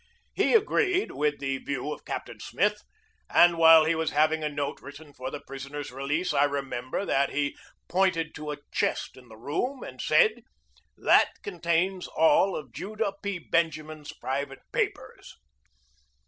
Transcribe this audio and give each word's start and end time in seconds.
He 0.33 0.55
agreed 0.55 1.11
with 1.11 1.37
the 1.37 1.59
view 1.59 1.93
of 1.93 2.05
Cap 2.05 2.25
tain 2.25 2.39
Smith; 2.39 2.81
and 3.29 3.55
while 3.59 3.85
he 3.85 3.93
was 3.93 4.09
having 4.09 4.43
a 4.43 4.49
note 4.49 4.81
writ 4.81 4.95
ten 4.95 5.13
for 5.13 5.29
the 5.29 5.41
prisoner's 5.45 5.91
release 5.91 6.33
I 6.33 6.45
remember 6.45 7.05
that 7.05 7.29
he 7.29 7.55
pointed 7.87 8.33
to 8.33 8.49
a 8.51 8.57
chest 8.73 9.15
in 9.15 9.27
the 9.29 9.37
room 9.37 9.83
and 9.83 10.01
said: 10.01 10.41
"That 10.97 11.27
contains 11.43 12.07
all 12.07 12.55
of 12.55 12.71
Judah 12.71 13.13
P. 13.21 13.37
Benjamin's 13.37 14.11
pri 14.11 14.43
vate 14.43 14.57
papers." 14.73 15.35